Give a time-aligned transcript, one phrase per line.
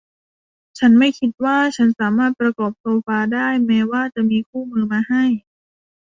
[0.79, 5.23] ฉันไม่คิดว่าฉันสามารถประกอบโซฟาได้ แม้ว่าจะมีคู่มือมาให้